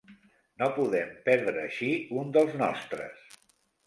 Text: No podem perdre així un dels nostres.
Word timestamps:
No 0.61 0.69
podem 0.77 1.11
perdre 1.27 1.61
així 1.65 1.89
un 2.21 2.31
dels 2.39 2.57
nostres. 2.63 3.21